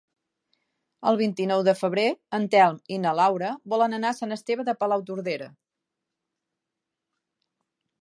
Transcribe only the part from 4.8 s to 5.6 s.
Palautordera.